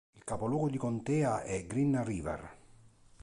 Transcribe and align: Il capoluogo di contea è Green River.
Il 0.15 0.23
capoluogo 0.23 0.67
di 0.67 0.79
contea 0.79 1.43
è 1.43 1.63
Green 1.67 2.03
River. 2.03 2.57